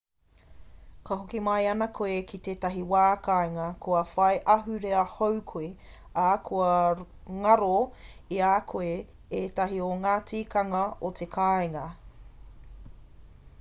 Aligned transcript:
ka 1.05 1.15
hoki 1.17 1.39
mai 1.47 1.65
ana 1.73 1.87
koe 1.97 2.13
ki 2.29 2.37
te 2.47 2.55
wā 2.93 3.03
kāinga 3.27 3.65
kua 3.87 3.99
whai 4.13 4.39
ahurea 4.53 5.03
hou 5.11 5.37
koe 5.53 5.67
ā 6.23 6.25
kua 6.49 6.69
ngaro 7.43 7.71
i 8.37 8.39
a 8.53 8.53
koe 8.73 8.91
ētahi 9.41 9.81
o 9.89 9.91
ngā 10.07 10.15
tikanga 10.33 10.81
o 11.11 11.13
te 11.21 11.29
kāinga 11.37 11.85